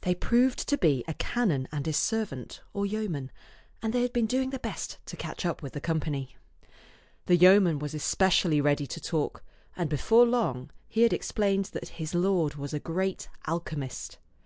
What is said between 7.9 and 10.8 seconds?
especially ready to talk, and before long